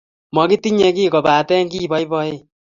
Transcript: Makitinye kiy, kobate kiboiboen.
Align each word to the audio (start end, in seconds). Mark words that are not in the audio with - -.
Makitinye 0.35 0.87
kiy, 0.95 1.11
kobate 1.13 1.55
kiboiboen. 1.71 2.35